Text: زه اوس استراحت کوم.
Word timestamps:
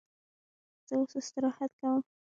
زه 0.87 0.93
اوس 0.99 1.11
استراحت 1.19 1.71
کوم. 1.79 1.99